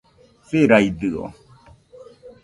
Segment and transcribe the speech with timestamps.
[0.47, 1.23] Siraidɨo